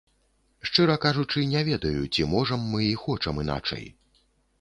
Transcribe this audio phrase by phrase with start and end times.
[0.67, 3.85] Шчыра кажучы, не ведаю, ці можам мы і хочам іначай.